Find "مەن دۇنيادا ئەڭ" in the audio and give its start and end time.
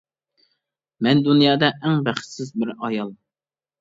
1.07-2.03